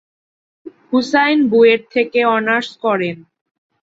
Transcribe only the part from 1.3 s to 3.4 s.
বুয়েট থেকে অনার্স করেন।